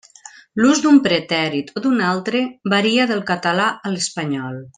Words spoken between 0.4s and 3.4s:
L'ús d'un pretèrit o d'un altre varia del